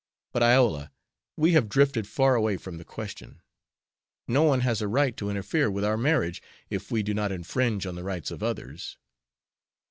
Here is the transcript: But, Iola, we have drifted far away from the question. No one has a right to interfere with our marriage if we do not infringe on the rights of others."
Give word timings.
But, 0.31 0.41
Iola, 0.41 0.91
we 1.37 1.51
have 1.51 1.69
drifted 1.69 2.07
far 2.07 2.33
away 2.33 2.57
from 2.57 2.79
the 2.79 2.83
question. 2.83 3.39
No 4.27 4.41
one 4.41 4.61
has 4.61 4.81
a 4.81 4.87
right 4.87 5.15
to 5.17 5.29
interfere 5.29 5.69
with 5.69 5.85
our 5.85 5.95
marriage 5.95 6.41
if 6.71 6.89
we 6.89 7.03
do 7.03 7.13
not 7.13 7.31
infringe 7.31 7.85
on 7.85 7.93
the 7.93 8.03
rights 8.03 8.31
of 8.31 8.41
others." 8.41 8.97